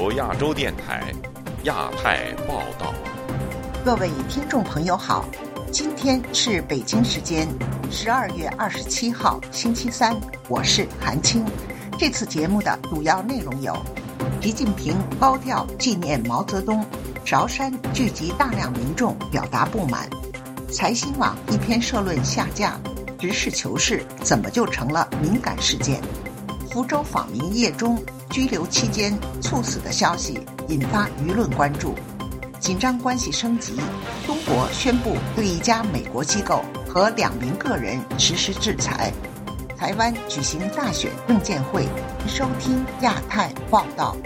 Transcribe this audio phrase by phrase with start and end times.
[0.00, 1.12] 由亚洲电台
[1.64, 2.94] 亚太报道。
[3.84, 5.26] 各位听众朋友好，
[5.70, 7.46] 今天是北京时间
[7.90, 10.18] 十二月二十七号星期三，
[10.48, 11.44] 我是韩青。
[11.98, 13.76] 这次节目的主要内容有：
[14.40, 16.82] 习近平高调纪念毛泽东，
[17.22, 20.08] 韶山聚集大量民众表达不满；
[20.72, 22.80] 财新网一篇社论下架，
[23.20, 26.00] 实事求是怎么就成了敏感事件？
[26.70, 29.12] 福州访民叶中拘留期间
[29.42, 31.94] 猝死的消息引发舆论关注。
[32.60, 33.74] 紧张关系升级，
[34.24, 39.12] 中国宣布对一家美国机构和两名个人实施制裁。
[39.76, 41.88] 台湾举行大选证监会，
[42.28, 44.16] 收听亚太报道。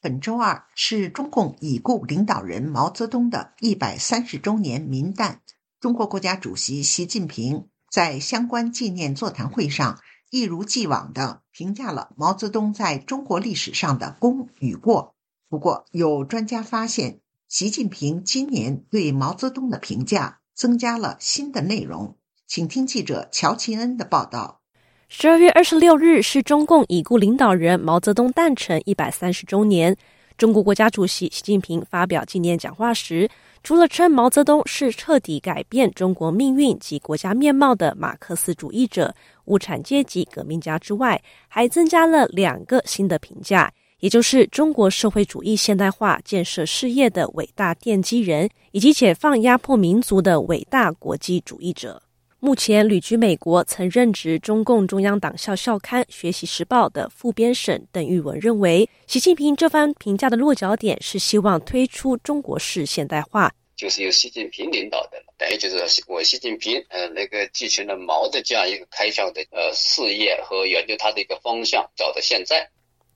[0.00, 5.40] 本周二是中共已故领导人毛泽东的一百三十周年民诞。
[5.80, 9.98] 中国国家主席习近平在相关纪念座谈会上。
[10.28, 15.16] 一如既往地评价了毛泽东在中国历史上的功与过。
[15.48, 22.16] 不过，有专家发现，习近平今年对毛泽东的评价增加了新的内容。
[22.46, 24.60] 请听记者乔奇恩的报道。
[25.08, 29.96] 十二月二十六日是中共已故领导人毛泽东诞辰一百三十周年。
[30.36, 33.28] 中国国家主席习近平发表纪念讲话时，
[33.62, 39.14] 除了称毛泽东是彻底改变中国命运及国家面貌的马克思主义者。
[39.46, 52.00] 无产阶级革命家之外，还增加了两个新的评价，也就是中国社会主义现代化建设事业的伟大奠基人，以及解放压迫民族的伟大国际主义者。
[52.42, 63.52] 目前旅居美国、曾任职中共中央党校校刊《学习时报》的副编审邓玉文认为，习近平这番评价的落脚点是希望推出中国式现代化。
[63.76, 72.66] 就是由习近平领导的，等于就是我习近平，呃，那个继承了毛的这样一个开创的呃事业和研究他的一个方向，走到现在。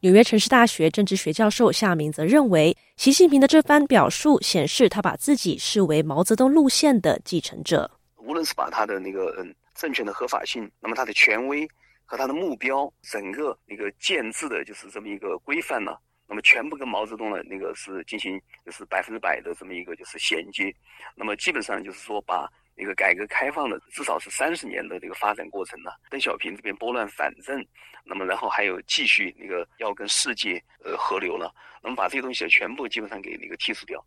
[0.01, 7.91] 纽约城市大学政治学教授夏明则认为，习近平的这番表述显示他把自己视为毛泽东路线的继承者。
[8.25, 11.69] 无论是把他的那个嗯政权的合法性，那么他的权威
[12.07, 15.95] 和他的目标，整个那个建制的就是这么一个规范呢。
[16.27, 20.75] 那么全部跟毛泽东的那个是进行就是百分之百的这么一个就是衔接，
[21.15, 27.63] 那么基本上就是说把那个改革开放的至少是三十年的这个发展过程呢，邓小平这边拨乱反正，
[28.05, 34.03] 那么然后还有继续那个要跟世界呃合流了，那么把这些东西全部基本上给那个剔除掉。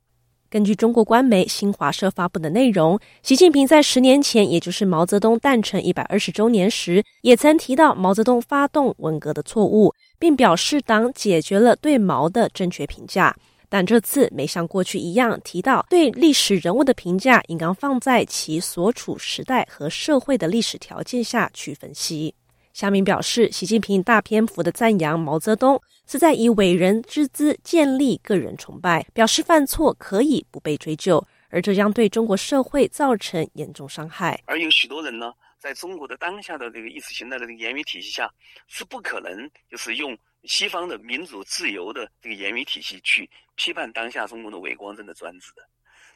[0.50, 9.94] 根据中国官媒新华社发布的内容，习近平在十年前，也就是毛泽东诞辰一百二十周年时，也曾提到毛泽东发动文革的错误。
[10.20, 13.36] 并表示党解决了对毛的正确评价，
[13.70, 22.34] 但这次没像过去一样提到对历史人物的评价应当放在其所处时代和社会的历史条件下去分析。
[22.74, 34.42] 夏明表示，习近平大篇幅的赞扬毛泽东是在以伟人之姿建立个人崇拜，表示犯错可以不被追究，而这将对中国社会造成严重伤害。
[34.46, 35.34] 而有许多人呢？
[35.60, 38.32] 在中国的当下的这个意识形态的这个言语体系下，
[38.68, 45.64] 是不可能就是用西方的民主自由的这个言语体系去批判当下中国的伪光正的专制的。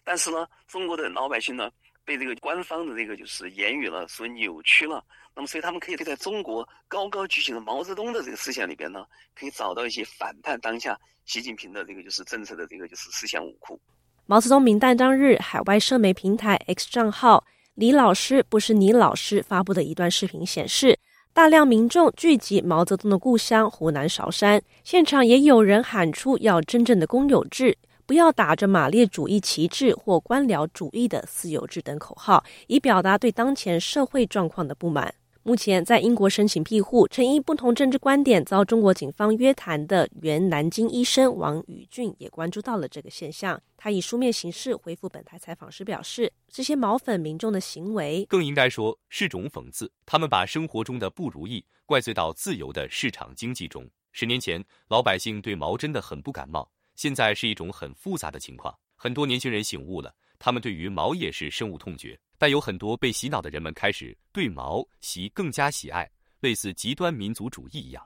[0.04, 1.72] 但是呢，中国的老百姓呢，
[2.06, 5.04] 被这个官方的这个就是言语了所扭曲了。
[5.36, 13.80] 那么，所以他们可以在中国高高举起的毛泽东的这个思想里边呢，可以找到一些反叛当下习近平的这个就是政策的这个就是思想武库。
[14.26, 17.46] 毛泽东名诞当日，海外社媒平台 X 账号。
[17.76, 21.00] 李老师不是你老师发布的一段视频显示，
[21.34, 27.78] 大量民众聚集毛泽东的故乡湖南韶山，现场也有人喊出要真正的公有制，
[28.12, 35.16] 不要打着马列主义旗帜或官僚主义的私有制等口号，以表达对当前社会状况的不满。
[35.44, 43.58] 目前在英国申请庇护，曾因不同政治观点遭中国警方约谈的原南京医生王宇俊也关注到了这个现象。
[43.78, 53.90] 他以书面形式回复本台采访时表示，这些毛粉民众的行为更应该说是种讽刺，他们把生活中的不如意怪罪到自由的市场经济中。
[54.12, 56.70] 十年前，老百姓对毛真的很不感冒，
[57.02, 58.78] 现在是一种很复杂的情况。
[58.96, 62.20] 很多年轻人醒悟了，他们对于毛也是深恶痛绝。
[62.38, 66.08] 但有很多被洗脑的人们开始对毛习更加喜爱，
[66.42, 68.06] 类似极端民族主义一样。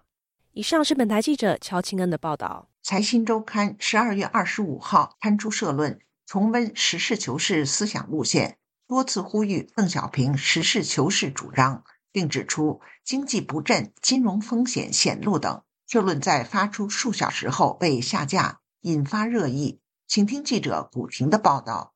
[0.53, 2.69] 以上是本台记者乔清恩的报道。
[2.83, 11.83] 财新周刊十二月二十五号刊出社论，重温实事求是思想路线，多次呼吁邓小平实事求是主张，
[12.13, 15.63] 并指出经济不振、金融风险显露等。
[15.86, 19.80] 社论在发出数小时后被下架，引发热议。
[20.08, 21.92] 请听记者古婷的报道。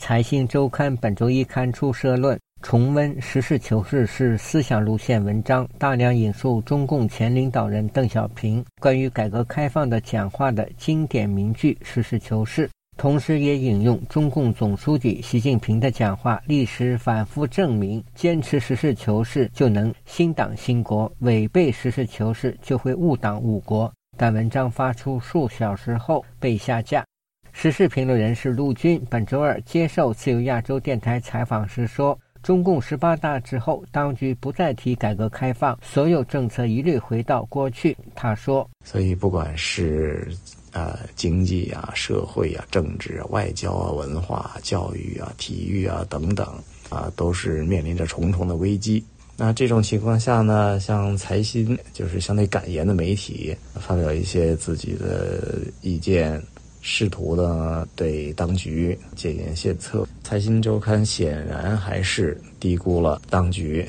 [0.00, 12.70] 财新周刊本周一刊出社论，重温实事求是是思想路线文章，大量引述中共前领导人邓小平关于改革开放的讲话的经典名句，实事求是。
[12.96, 23.92] 同时，也引用中共总书记习近平的讲话，历史反复证明，坚持实事求是就能兴党兴国，违背实事求是就会误党误国。
[24.16, 27.04] 但文章发出数小时后被下架。
[27.52, 40.28] 时事评论人士陆军本周二接受自由亚洲电台采访时说：“中共十八大之后，当局不再提改革开放，所有政策一律回到过去。”他说：“所以，不管是……”
[40.74, 46.44] 呃，经济啊，社会啊，政治啊，外交啊，文化、教育啊，体育啊，等等
[46.90, 49.04] 啊，都是面临着重重的危机。
[49.36, 56.40] 那这种情况下呢，像财新，就是相对敢言的媒体，发表一些自己的意见，
[56.80, 60.06] 试图呢对当局建言献策。
[60.22, 63.84] 财新周刊显然还是低估了当局。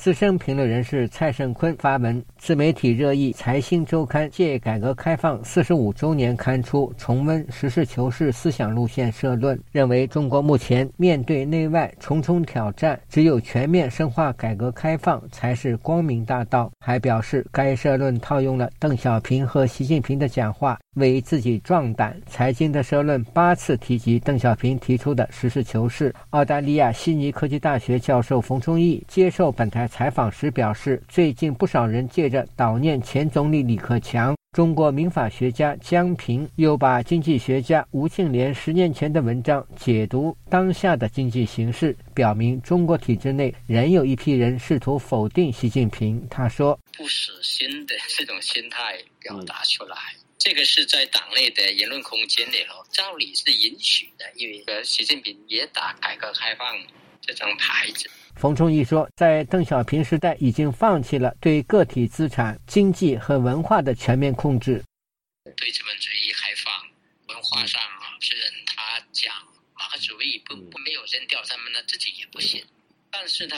[0.00, 16.72] 资深评论人士蔡胜坤发文，自媒体热议《财新周刊》借改革开放四十五周年刊出重温实事求是思想路线社论，认为中国目前面对内外重重挑战，只有全面深化改革开放才是光明大道。
[16.82, 22.18] 还表示，该社论套用了邓小平和习近平的讲话，为自己壮胆。
[22.26, 26.10] 财经的社论八次提及邓小平提出的实事求是。
[26.30, 29.89] 澳大利亚悉尼科技大学教授冯忠义接受本台。
[29.90, 46.24] 采访时表示，最近不少人借着悼念前总理李克强，中国民法学家江平又把经济学家吴庆莲十年前的文章解读当下的经济形势，表明中国体制内仍有一批人试图否定习近平。
[46.30, 49.96] 他说：“不死心的这种心态表达出来，
[50.38, 56.66] 这个是在党内的言论空间里头，照理是允许的，因为习近平也打改革开放
[57.20, 64.82] 这张牌子。”冯崇义说，在邓小平时代已经放弃了对个体资产、经济和文化的全面控制。
[65.56, 66.72] 对资本主义开放，
[67.28, 69.34] 文化上啊虽然他讲
[69.74, 72.64] 马克思主义不不没有扔掉他们呢，自己也不行。
[73.10, 73.56] 但是他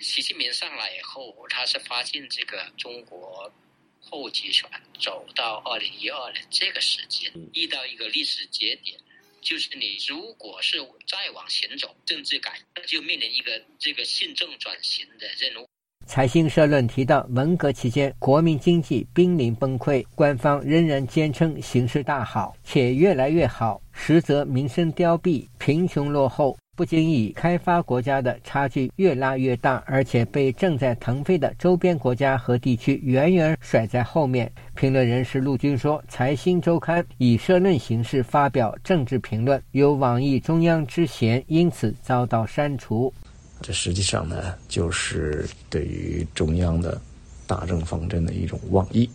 [0.00, 3.52] 习近平上来以后，他是发现这个中国
[4.00, 4.68] 后集权
[5.00, 9.00] 走到二零一二年这个时间，遇到一个历史节点。
[9.42, 15.66] 就是你如果是再往前走，政治改那就面临一个这个信政转型的任务。
[16.06, 26.58] 财新社论提到，文革期间国民经济濒临崩溃，官方仍然坚称形势大好，且越来越好，实则民生凋敝，贫穷落后。
[26.80, 34.50] 不仅与开发国家的差距越拉越大，而且被正在腾飞的周边国家和地区远远甩在后面。
[34.74, 43.12] 评论人士陆军说：“财新周刊以社论形式发表政治评论，有网易中央之嫌，因此遭到删除。
[43.60, 46.98] 这实际上呢，就是对于中央的
[47.46, 49.06] 大政方针的一种妄议。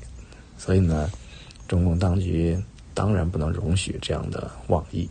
[0.56, 1.10] 所以呢，
[1.68, 2.56] 中共当局
[2.94, 5.10] 当然不能容许这样的妄议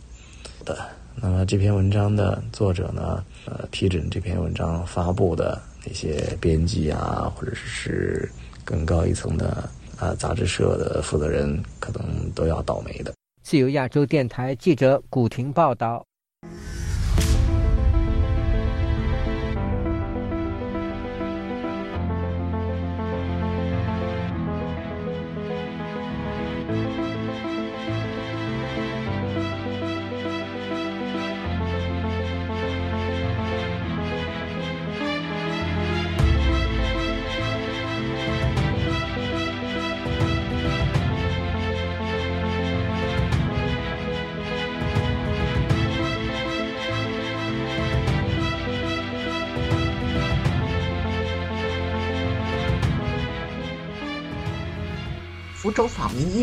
[0.63, 0.87] 的。”
[1.21, 3.23] 那么这篇文章的作者呢？
[3.45, 8.29] 呃，批准这篇文章发布的那些编辑啊，或者是
[8.63, 13.13] 更高一层的啊杂志社的负责人，可能都要倒霉的。
[13.43, 16.05] 自由亚洲电台记者古婷报道。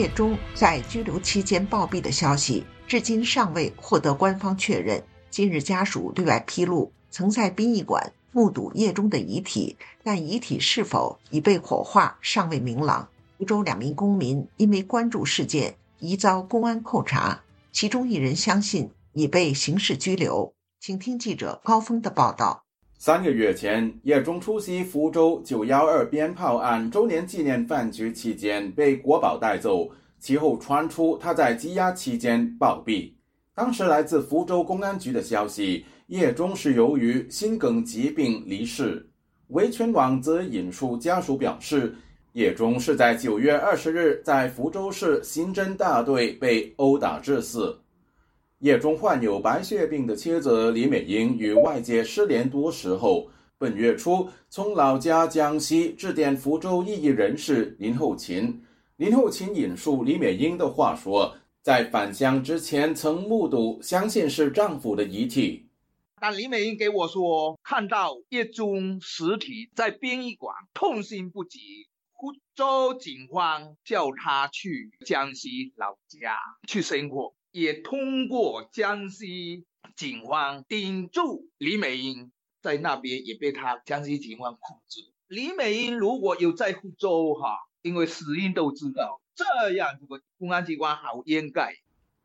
[0.02, 5.00] 叶忠在拘留期间暴毙的消息，至今尚未获得官方确认。
[5.30, 13.08] 今日家属对外披露，曾在殡仪馆目睹叶中的遗体，但遗体是否已被火化尚未明朗。
[13.38, 20.52] 福州两名公民因为关注事件，疑遭公安扣查，其中一人相信已被刑事拘留。
[20.80, 22.64] 请听记者高峰的报道。
[23.04, 29.90] 三个月前，叶中出席福州九幺二鞭炮案周年纪念饭局期间被国保带走，
[30.20, 33.10] 其后传出他在羁押期间暴毙。
[33.56, 39.04] 当时来自福州公安局的消息，叶忠是由于心梗疾病离世。
[39.48, 41.92] 维权网则引述家属表示，
[42.34, 47.76] 叶忠是在九月二十日在福州市刑侦大队被殴打致死。
[48.62, 53.28] 叶中患有白血病的妻子李美英与外界失联多时后，
[53.58, 58.62] 本月初从老家江西致电福州异议人士林厚琴。
[58.98, 65.66] 林厚琴引述李美英的话说，在返乡之前曾目睹，相信是丈夫的遗体。
[66.20, 71.88] 但李美英给我说，看到叶中尸体在殡仪馆，痛心不已。
[72.12, 76.36] 福州警方叫他去江西老家
[76.68, 82.32] 去生活，也通过江西警方顶住李美英。
[82.60, 85.00] 在那边也被他江西警方控制。
[85.26, 91.74] 李美英如果有在福州哈，因为死因都知道，这样这个公安机关好掩盖。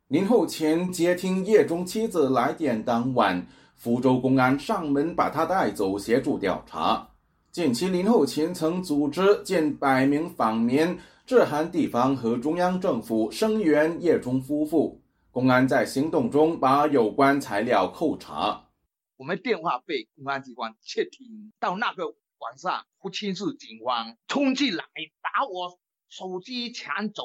[0.10, 7.10] 林厚前接听叶中妻子来电当晚，福州公安上门把他带走协助调查。
[7.52, 15.02] 近期林厚前曾组织近百名访民致函地方和中央政府声援叶中夫妇。
[15.38, 18.72] 公安在行动中把有关材料扣查。
[19.18, 22.08] 我们电话被公安机关窃听，到那个
[22.40, 24.84] 晚上，福清市警方冲进来
[25.22, 25.78] 把我
[26.10, 27.22] 手机抢走，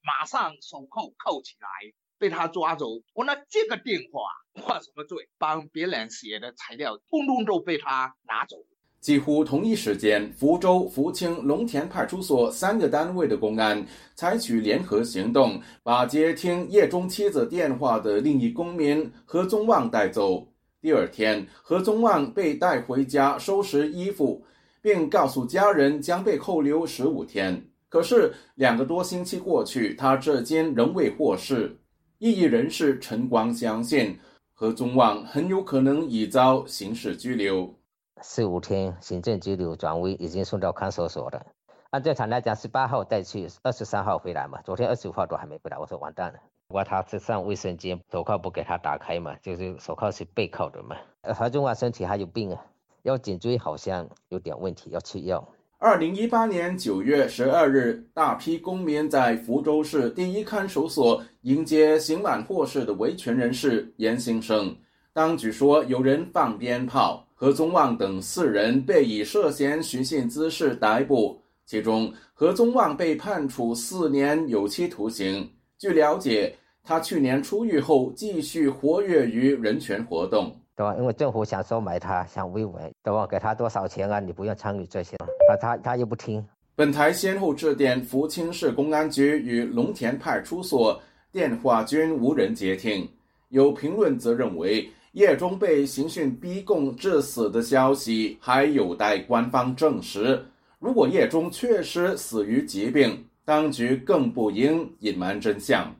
[0.00, 1.68] 马上手铐铐起来，
[2.16, 2.86] 被他抓走。
[3.12, 4.22] 我那这个电话
[4.66, 5.28] 犯什么罪？
[5.36, 8.56] 帮别人写的材料，通通都被他拿走。
[9.00, 13.82] 几乎同一时间，福州、福清、龙田派出所三个单位的公安
[14.14, 20.46] 采取联合行动，把接听叶中妻子电话的另一公民何宗旺带走。
[20.82, 24.44] 第二天，何宗旺被带回家收拾衣服，
[24.82, 27.62] 并告诉家人将被扣留十五天。
[27.88, 31.74] 可是两个多星期过去，他至今仍未获释。
[32.18, 34.14] 异议人士陈光相信，
[34.52, 37.74] 何宗旺很有可能已遭刑事拘留。
[38.22, 41.46] 十五天行政拘留转为已经送到看守所了。
[41.90, 44.60] 按正常来讲，十八号带去，二十三号回来嘛。
[44.62, 46.38] 昨天二十五号都还没回来，我说完蛋了。
[46.68, 50.96] 我他去上卫生间，手铐不给他打开嘛，就是手铐是背铐的嘛。
[51.34, 52.64] 何中华身体还有病啊，
[53.02, 55.48] 腰颈椎好像有点问题，要吃药。
[55.78, 64.76] 二零一八年九月十二日，大批公民在福州市第一看守所迎接刑满获释的维权人士严先生。
[65.12, 75.50] 当局说有人放鞭炮，何宗旺等四人被以涉嫌寻衅滋事逮捕，其中何宗旺被判处四年有期徒刑。
[75.78, 76.54] 据了解。
[76.82, 80.96] 他去年出狱后，继续活跃于人权活动，对吧？
[80.98, 83.26] 因为政府想收买他，想维稳，对吧？
[83.26, 84.18] 给他多少钱啊？
[84.18, 85.14] 你不用参与这些，
[85.46, 86.44] 那他他又不听。
[86.74, 90.98] 本台先后致电福清市公安局与龙田派出所，
[91.30, 93.06] 电话均无人接听。
[93.50, 100.46] 有评论则认为，叶中被刑讯逼供致死的消息还有待官方证实。
[100.78, 105.96] 如果叶中确实死于疾病，当局更不应隐瞒真相。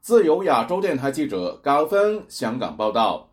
[0.00, 3.30] 自由亚洲电台记者高峰香港报道：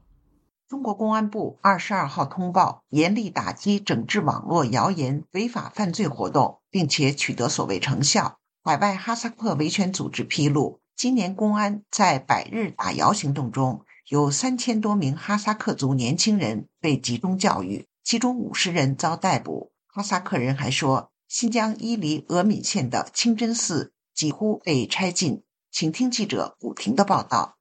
[0.67, 8.37] 中国公安部二十二号通报，严厉打击整治网络谣言、违法犯罪活动，并且取得所谓成效。
[8.63, 19.71] 海外哈萨克维权组织披露，今年公安在百日打谣行动中，有三千多名哈萨克族年轻人被集中教育，其中五十人遭逮捕。
[19.87, 25.41] 哈萨克人还说，新疆伊犁额敏县的清真寺几乎被拆尽。
[25.71, 27.54] 请听记者古婷的报道。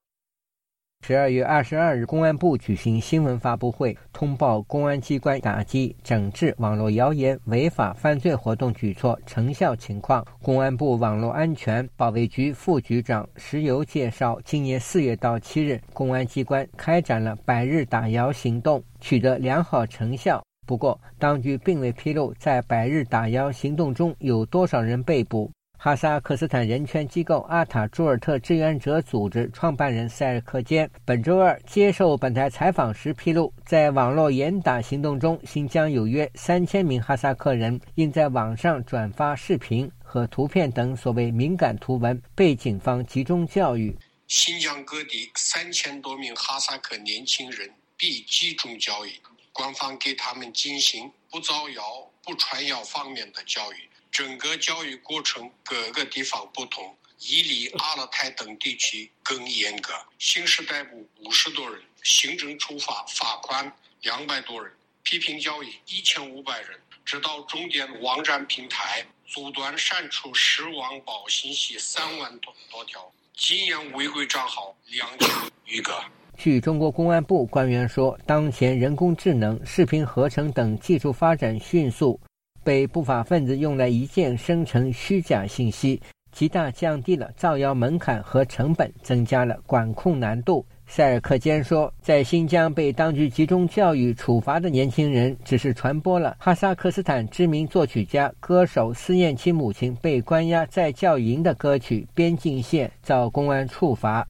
[1.06, 10.26] 十二月二十二日，公安部举行新闻发布会，通报公安机关打击整治网络谣言、违法犯罪活动举措成效情况。
[10.40, 20.42] 公安部网络安全保卫局副局长石油介绍，今年四月到七日，公安机关开展了百日打谣行动，取得良好成效。
[20.66, 25.50] 不过，当局并未披露在百日打谣行动中有多少人被捕。
[25.84, 43.94] 哈萨克斯坦人权机构阿塔朱尔特志愿者组织创办人塞尔克坚本周二接受本台采访时披露，在网络严打行动中，新疆有约三千名哈萨克人因在网上转发视频和图片等所谓敏感图文，被警方集中教育。
[44.26, 49.10] 新疆各地三千多名哈萨克年轻人被集中教育，
[49.52, 51.82] 官方给他们进行不造谣、
[52.22, 53.76] 不传谣方面的教育。
[54.14, 75.28] 整个教育过程各个地方不同，伊犁、阿勒泰等地区更严格，刑事逮捕五十多人，行政处罚罚款两百多人，批评教育一千五百人，直到中间网站平台阻断删除失网报信息三万多多条，禁言违规账号两千
[75.64, 76.00] 余个。
[76.38, 82.20] 据中国公安部官员说，当前人工智能、视频合成等技术发展迅速。
[82.64, 86.00] 被不法分子用来一键生成虚假信息，
[86.32, 90.66] 极大降低了造谣门槛和成本，增加了管控难度。
[90.86, 104.26] 塞尔克坚说，在新疆被当局集中教育处罚的年轻人，只是传播了哈萨克斯坦知名作曲家、歌手思念其母亲被关押在教营的歌曲《边境线》，遭公安处罚。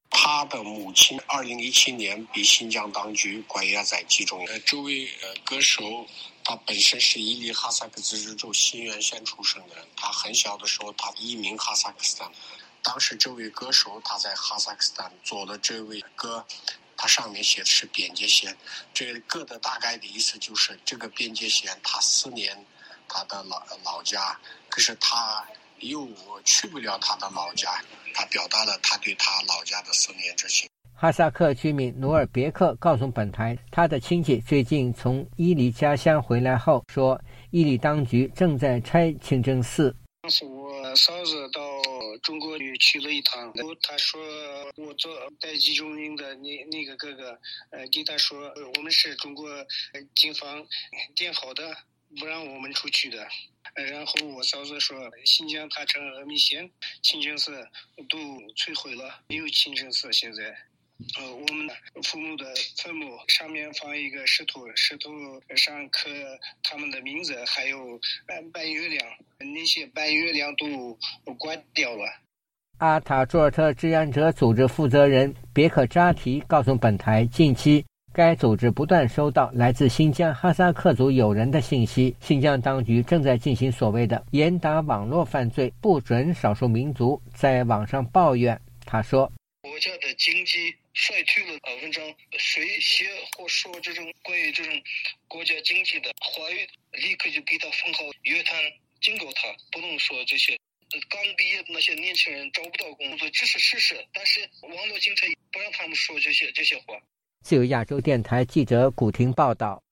[0.48, 4.44] 他的母亲二零一七年被新疆当局关押在集中。
[4.46, 6.06] 呃，这位呃歌手，
[6.44, 9.86] 他本身是伊犁哈萨克自治州新源县出生的。
[9.96, 12.30] 他很小的时候，他移民哈萨克斯坦。
[12.82, 16.44] 当时这位歌手他在哈萨克斯坦做的这位歌，
[16.96, 18.56] 他上面写的是边界线，
[18.92, 22.66] 这个歌的大概的意思就是这个边界线他思念
[23.08, 25.46] 他的老老家，可是他
[25.80, 26.08] 又
[26.44, 27.70] 去不了他的老家，
[28.14, 30.68] 他表达了他对他老家的思念之情。
[30.96, 39.94] 哈萨克居民努尔别克告诉本台，他的亲戚最近从伊犁家乡回来后说，伊犁当局正在拆清真寺。
[40.22, 41.60] 当时我嫂子到
[42.22, 43.52] 中国去去了一趟，
[43.82, 44.18] 他说
[44.76, 47.38] 我做在集中营的那那个哥哥，
[47.70, 48.38] 呃，给他说
[48.76, 49.46] 我们是中国
[50.14, 50.64] 警方
[51.14, 51.76] 点好的，
[52.18, 53.26] 不让我们出去的。
[53.74, 56.70] 然后我嫂子说，新疆塔城峨眉县
[57.02, 57.66] 清真寺
[58.08, 58.18] 都
[58.56, 60.42] 摧毁了，没有清真寺现在。
[61.18, 61.68] 呃，我们
[62.04, 65.10] 父母的坟墓上面放一个石头，石头
[65.56, 66.08] 上刻
[66.62, 69.04] 他们的名字，还有半半月亮，
[69.38, 70.96] 那些半月亮都
[71.34, 72.04] 关掉了。
[72.78, 88.58] 阿塔朱尔特志愿者组织负责人别克扎提告诉本台，近期该组织不断收到来自新疆哈萨克族友人的信息，新疆当局正在进行所谓的严打网络犯罪，不准少数民族在网上抱怨。
[88.86, 89.30] 他说
[89.60, 92.04] ：“国家的经济。”衰退了，文章
[92.38, 93.04] 谁写
[93.36, 94.72] 或说这种关于这种
[95.26, 98.56] 国家经济的话语，立刻就给他封号约谈，
[99.00, 100.56] 警告他不能说这些。
[101.10, 103.96] 刚毕业的那些年轻人找不到工作，这是事实。
[104.12, 106.94] 但是网络警察不让他们说这些这些话。
[107.44, 109.82] 自由亚洲电台记者古婷报道。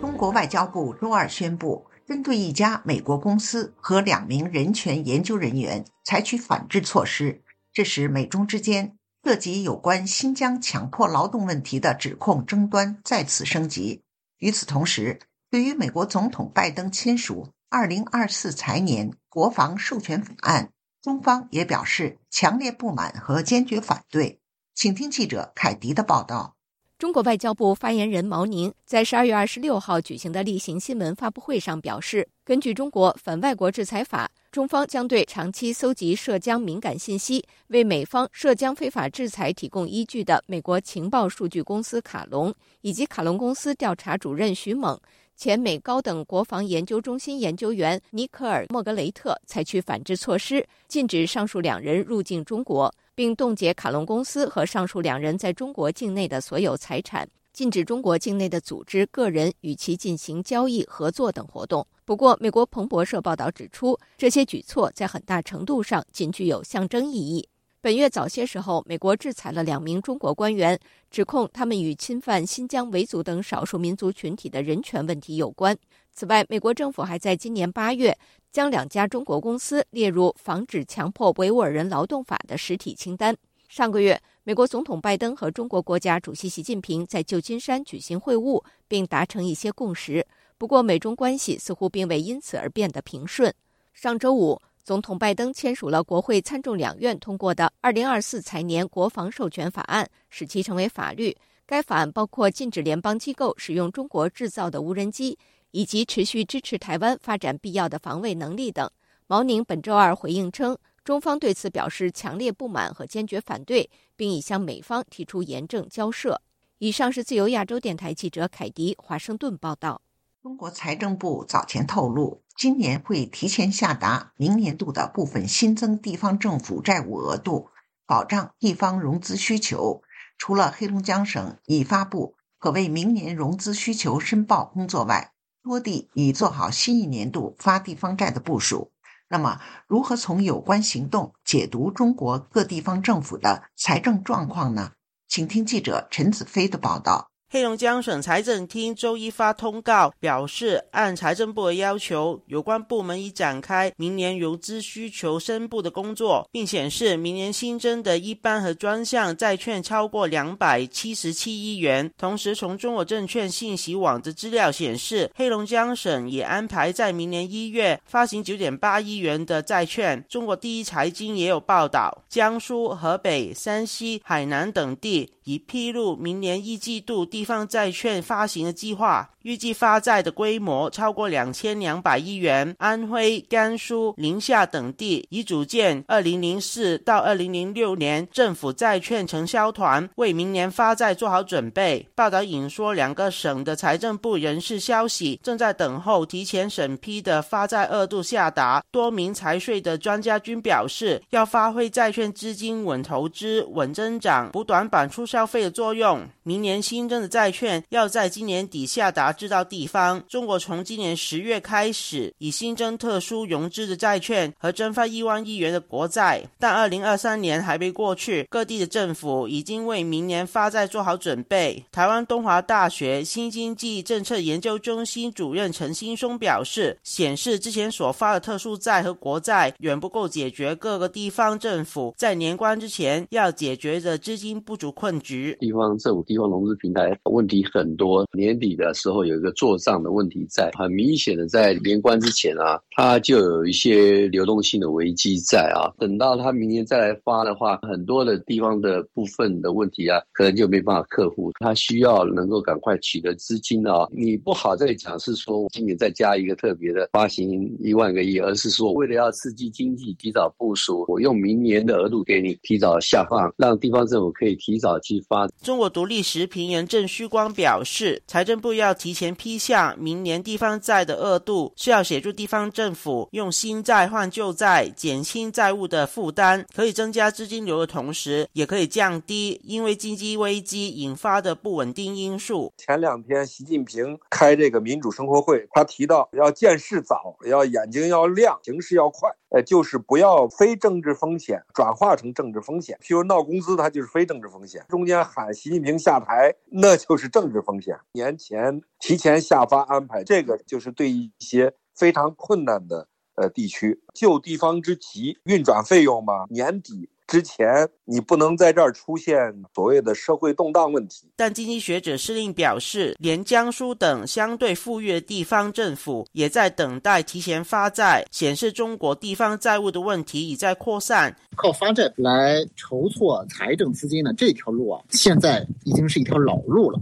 [0.00, 14.02] 中国外交部周二宣布，针对一家美国公司和两名人权研究人员采取反制措施，这使美中之间涉及有关新疆强迫劳动问题的指控争端再次升级。
[14.38, 24.40] 与此同时，对于美国总统拜登签署2024财年国防授权法案，中方也表示强烈不满和坚决反对。
[24.74, 26.56] 请听记者凯迪的报道。
[27.02, 44.96] 中国外交部发言人毛宁在十二月二十六号举行的例行新闻发布会上表示，根据中国反外国制裁法，中方将对长期搜集涉疆敏感信息、为美方涉疆非法制裁提供依据的美国情报数据公司卡隆以及卡隆公司调查主任徐猛、
[45.34, 52.94] 前美高等国防研究中心研究员尼克尔·莫格雷特采取反制措施，禁止上述两人入境中国。
[53.14, 61.86] 并冻结卡隆公司和上述两人在中国境内的所有财产，禁止中国境内的组织、个人与其进行交易、合作等活动。
[62.04, 67.48] 不过，美国彭博社报道指出，这些举措在很大程度上仅具有象征意义。
[67.80, 70.78] 本月早些时候，美国制裁了两名中国官员，
[71.10, 75.76] 指控他们与侵犯新疆维族等少数民族群体的人权问题有关。
[76.12, 78.16] 此外，美国政府还在今年八月。
[78.52, 83.34] 将两家中国公司列入《防止强迫维吾尔人劳动法》的实体清单。
[83.66, 90.26] 上个月，美国总统拜登和中国国家主席习近平在旧金山举行会晤，并达成一些共识。
[90.58, 93.50] 不过，美中关系似乎并未因此而变得平顺。
[93.94, 101.34] 上周五，总统拜登签署了国会参众两院通过的2024财年国防授权法案，使其成为法律。
[101.64, 105.38] 该法案包括禁止联邦机构使用中国制造的无人机。
[105.72, 108.88] 以及持续支持台湾发展必要的防卫能力等。
[109.26, 116.40] 毛宁本周二回应称，中方对此表示强烈不满和坚决反对，并已向美方提出严正交涉。
[116.78, 120.00] 以上是自由亚洲电台记者凯迪华盛顿报道。
[120.42, 127.68] 中国财政部早前透露，今年会提前下达明年度的部分新增地方政府债务额度，
[128.06, 130.02] 保障地方融资需求。
[130.36, 135.31] 除了黑龙江省已发布可为明年融资需求申报工作外，
[135.62, 138.92] 多地已做好新一年度发地方债的部署。
[139.28, 144.92] 那么，如何从有关行动解读中国各地方政府的财政状况呢？
[145.26, 147.31] 请听记者陈子飞的报道。
[147.52, 162.10] 黑龙江省财政厅周一发通告表示，按财政部的要求，有关部门已展开明年融资需求申报的工作，并显示明年新增的一般和专项债券超过两百七十七亿元。
[162.16, 170.24] 同时，从中国证券信息网的资料显示，黑龙江省也安排在明年一月发行九点八亿元的债券。
[170.26, 179.31] 中国第一财经也有报道，江苏、河北、山西、海南等地已披露明年一季度第地方债券发行的计划。
[179.42, 182.74] 预计发债的规模超过两千两百亿元。
[182.78, 192.06] 安徽、甘肃、宁夏等地已组建二零零四到二零零六年政府债券承销团，为明年发债做好准备。
[192.14, 198.84] 报道引说，两个省的财政部人士消息，正在等候提前审批的发债额度下达。
[198.90, 206.28] 多名财税的专家均表示，要发挥债券资金稳投资、稳增长、补短板促消费的作用。
[206.44, 209.31] 明年新增的债券要在今年底下达。
[209.32, 221.82] 制造地方，中国从今年十月开始，以新增特殊融资的债券和增发一万亿元的国债，但二零二三年还没过去，各地的政府已经为明年发债做好准备。
[221.90, 235.56] 台湾东华大学新经济政策研究中心主任陈新松表示，显示之前所发的特殊债和国债远不够解决各个地方政府在年关之前要解决的资金不足困局。
[235.60, 239.21] 地方政府、地方融资平台问题很多，年底的时候。
[239.24, 245.88] 有一个做账的问题在，很明显的在年关之前啊，它就有一些流动性的危机在啊。
[245.98, 251.52] 等到它明年再来发的话，很多的地方的部分的问题啊，可能就没办法克服。
[251.60, 254.08] 它需要能够赶快取得资金啊。
[254.10, 265.46] 你不好再讲是说今年再加一个特别的发行一万个亿，而是说为了要刺激经济，提早部署，我用明年的额度给你提早下放，让地方政府可以提早去发。
[265.62, 269.11] 中国独立时评人郑旭光表示，财政部要提。
[269.12, 282.72] 提前批下明年地方债的额度，是要协助地方政府用新债换旧债，减轻债务的负担，可以增加资金流的同时，也可以降低因为经济危机引发的不稳定因素。
[282.78, 289.28] 前两天习近平开这个民主生活会，他提到要见事早，要眼睛要亮，行事要快。
[289.54, 294.82] 呃，就是不要非政治风险转化成政治风险，譬如闹工资，它就是非政治风险。
[294.88, 297.94] 中间喊习近平下台，那就是政治风险。
[298.12, 307.10] 年前提前下发安排，这个就是对一些非常困难的呃地区救地方之急，运转费用嘛，年底。
[307.26, 309.36] 之前你不能在这儿出现
[309.74, 311.30] 所谓的社会动荡问题。
[311.34, 321.34] 但经济学者施令表示，连江苏等相对富裕的地方政府也在等待提前发债，显示中国地方债务的问题已在扩散。
[321.56, 327.00] 靠发债来筹措财政资金的这条路啊，现在已经是一条老路了。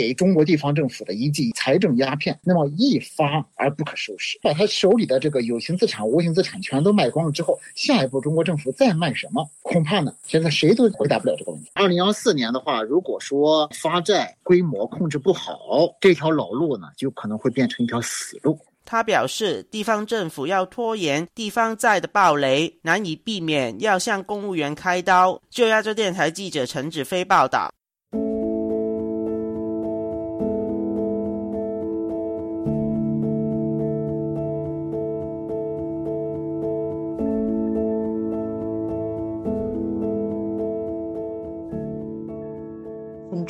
[0.00, 4.38] 给中国地方政府的一记财政鸦片，那么一发而不可收拾。
[4.40, 9.46] 把他手里的这个有形资产、无形资产全都卖光了之后，下一步中国政府再卖什么？
[9.60, 11.70] 恐怕呢，现在谁都回答不了这个问题。
[11.74, 18.58] 二零幺四年的话，如果说发债规模控制不好，这条老路呢，就可能会变成一条死路。
[18.86, 25.40] 他表示，地方政府要拖延地方债的暴雷，难以避免要向公务员开刀。
[25.50, 27.70] 就亚洲电台记者陈子飞报道。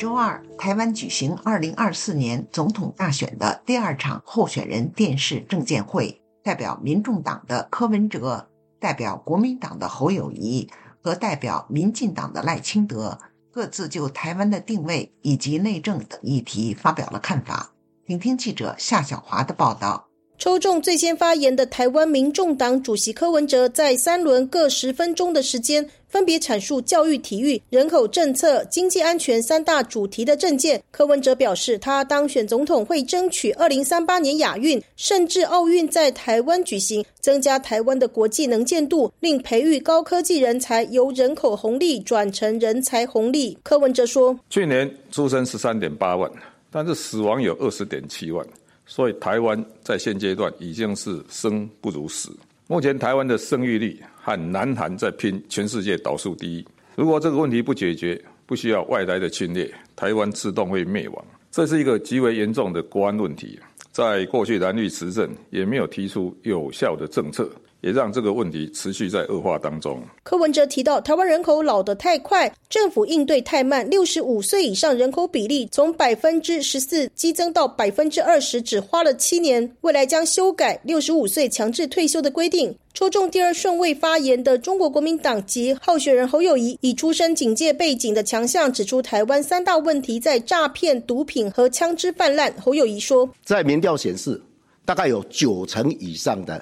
[0.01, 10.67] 周二，台湾举行二零二四年总统大选的第二场候选人电视政见会，代表民众党的柯文哲、代表国民党的侯友谊
[11.03, 13.19] 和代表民进党的赖清德，
[13.51, 17.69] 各自就台湾的定位以及内政等议题发表了看法。
[18.07, 20.07] 请听记者夏小华的报道。
[20.41, 30.81] 抽中最先发言的台湾民众党主席柯文哲，在三轮各十分钟的时间，分别阐述教育、体育、人口政策、经济安全三大主题的政见。
[30.89, 43.55] 柯文哲表示，他当选总统会争取二零三八年亚运甚至奥运在台湾举行，增加台湾的国际能见度，令培育高科技人才由人口红利转成人才红利。
[43.61, 46.27] 柯文哲说：“去年出生十三点八万，
[46.71, 48.43] 但是死亡有二十点七万。”
[48.91, 52.29] 所以台湾在现阶段已经是生不如死。
[52.67, 56.65] 目前台湾的生育率和南韩在拼全世界倒数第一。
[56.97, 61.25] 如果这个问题不解决，不需要外来的侵略，台湾自动会灭亡。
[61.51, 63.57] 这是一个极为严重的国安问题。
[63.93, 67.49] 在过去蓝绿执政也没有提出有效的政策，
[67.81, 70.01] 也让这个问题持续在恶化当中。
[70.23, 79.71] 柯文哲提到，台湾人口老得太快，政府应对太慢，六十五岁以上人口比例从百分之十四激增到百分之二十，只花了七年。
[79.81, 82.75] 未来将修改六十五岁强制退休的规定。
[82.93, 92.53] 抽中第二顺位发言的中国国民党籍候选人侯友谊，以出身警戒背景的强项指出，台湾三大问题在诈骗、毒品和枪支泛滥。
[92.61, 94.39] 侯友谊说，在民调显示，
[94.83, 96.61] 大概有九成以上的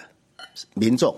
[0.74, 1.15] 民众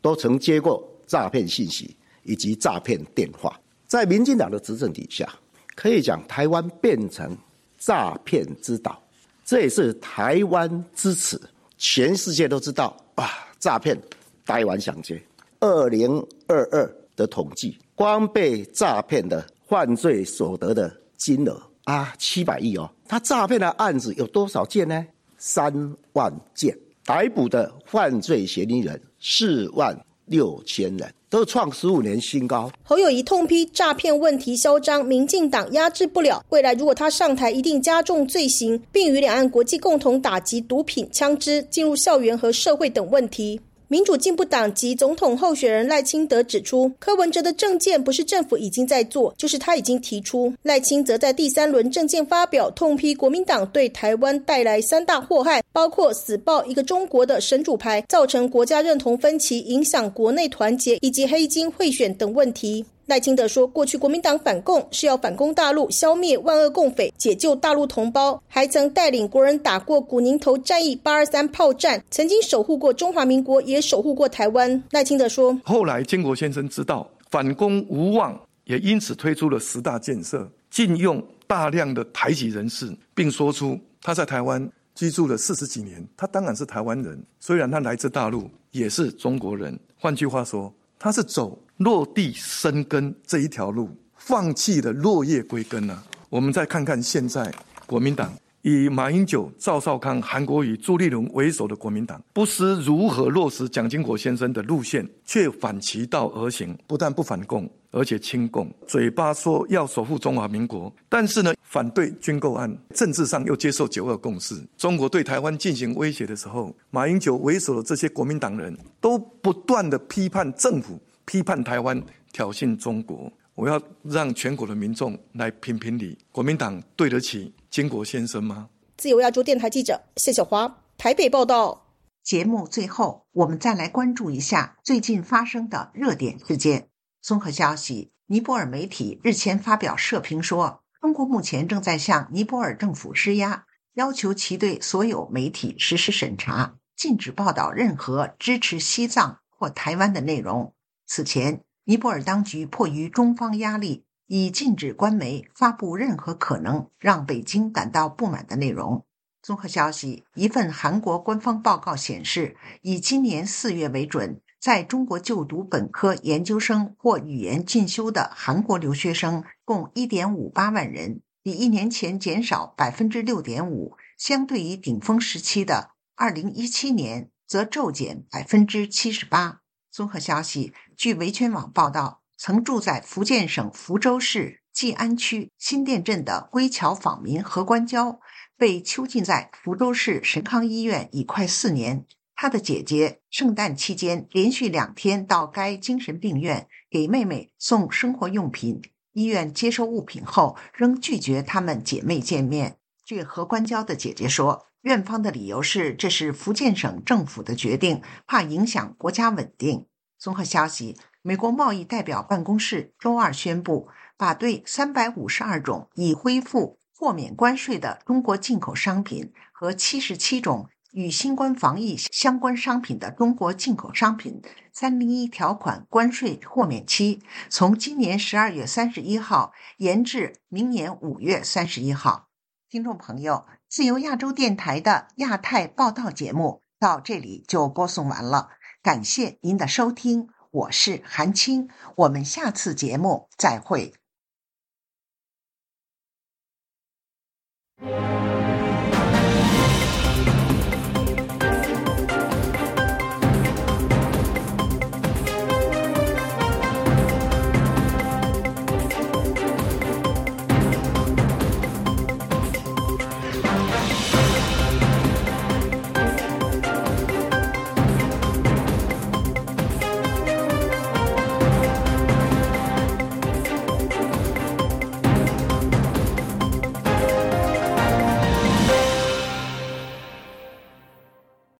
[0.00, 3.58] 都曾接过诈骗信息以及诈骗电话。
[3.86, 5.28] 在民进党的执政底下，
[5.74, 7.36] 可以讲台湾变成
[7.78, 9.02] 诈骗之岛，
[9.44, 11.40] 这也是台湾之耻。
[11.78, 13.96] 全世界都知道啊，诈骗。
[14.44, 15.20] 台湾想接，
[15.58, 22.88] 二零二二的统计，光被诈骗的犯罪所得的金额啊，七百亿哦。
[23.08, 25.04] 他诈骗的案子有多少件呢？
[25.36, 26.78] 三万件。
[27.06, 32.68] 逮捕的犯罪嫌疑人四万六千人，都创十五年新高。
[32.82, 36.44] 侯友谊痛批诈骗问题嚣张，民进党压制不了。
[36.48, 43.60] 未来如果他上台，一定加重罪行，并与两岸国际共同打击毒品、枪支进入校园和社会等问题。
[43.88, 50.52] 民主进步党及总统候选人赖清德指出，柯文哲的政见不是政府已经在做，就是他已经提出。
[50.62, 62.84] 赖清则在第三轮政见发表，痛批国民党对台湾带来三大祸害，包括死抱一个中国的神主牌，造成国家认同分歧，影响国内团结，以及黑金贿选等问题。
[63.06, 74.82] 赖清德说，过去国民党反共是要反攻大陆，消灭万恶共匪，解救大陆同胞，还曾带领国人打过古宁头战役、八二三炮战，曾经守护过中华民国，也守护过台湾。
[74.90, 89.78] 赖清德说，后来建国先生知道反攻无望，也因此推出了十大建设，禁用大量的台籍人士，并说出他在台湾居住了四十几年，他当然是台湾人，虽然他来自大陆，也是中国人。
[89.96, 91.56] 换句话说，他是走。
[91.78, 96.02] 落地生根这一条路，放弃了落叶归根呢？
[96.30, 97.52] 我们再看看现在
[97.86, 108.68] 国民党以马英九、赵少康、韩国瑜、朱立伦为首的国民党，不知如何落实蒋经国先生的路线，却反其道而行，不但不反共，而且亲共。
[108.86, 114.56] 嘴巴说要守护中华民国，但是呢，反对军购案，政治上又接受九二共识。
[114.76, 120.98] 中国对台湾进行威胁的时候，马英九为首的这些国民党人都不断的批判政府。
[121.26, 122.00] 批判台湾
[122.32, 128.70] 挑衅中国，我要让全国的民众来评评理：国民党对得起金国先生吗？
[128.96, 131.82] 自由亚洲电台记者谢小华台北报道。
[132.22, 136.88] 节目最后，我们再来关注一下最近发生的热点事件。
[137.20, 150.72] 综合消息：尼泊尔媒体日前发表社评说，中国目前正在向尼泊尔政府施压，要求其对所有媒体实施审查，禁止报道任何支持西藏或台湾的内容。
[151.06, 159.04] 此前，尼泊尔当局迫于中方压力，已禁止官媒发布任何可能让北京感到不满的内容。
[159.40, 179.58] 综合消息，一份韩国官方报告显示，以今年四月为准，在中国就读本科、研究生或语言进修的韩国留学生共1.58万人，比一年前减少6.5%，相对于顶峰时期的2017年，则骤减78%。
[179.96, 188.20] 综合消息，据维权网报道，曾住在福建省福州市晋安区新店镇的归侨访民何关娇，
[188.58, 192.04] 被囚禁在福州市神康医院已快四年。
[192.34, 198.82] 他的姐姐圣诞期间连续两天到该精神病院给妹妹送生活用品，
[199.14, 202.76] 医院接收物品后仍拒绝她们姐妹见面。
[203.02, 204.66] 据何关娇的姐姐说。
[204.86, 209.84] 院方的理由是，这是福建省政府的决定，怕影响国家稳定。
[210.16, 224.40] 综合消息，美国贸易代表办公室周二宣布，把对三百五十二种已恢复豁免关税的中国进口商品和七十七种与新冠防疫相关商品的中国进口商品
[224.72, 227.20] 三零一条款关税豁免期，
[227.50, 232.28] 从今年十二月三十一号延至明年五月三十一号。
[232.68, 233.46] 听众朋友。
[233.68, 238.50] 自由亚洲电台的亚太报道节目到这里就播送完了，
[238.82, 243.92] 感谢您的收听，我是韩青，我们下次节目再会。